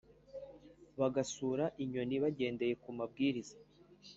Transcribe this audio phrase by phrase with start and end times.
[0.99, 3.55] bagasura inyoni bagendeye ku mabwiriza